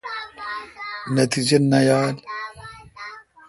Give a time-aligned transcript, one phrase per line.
[1.13, 2.15] نتیجہ نہ یال۔